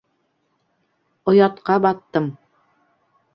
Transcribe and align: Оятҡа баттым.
Оятҡа 1.33 1.77
баттым. 1.85 2.31